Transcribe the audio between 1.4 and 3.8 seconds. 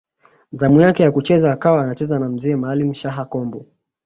akawa anacheza na Mzee Maalim Shaha Kombo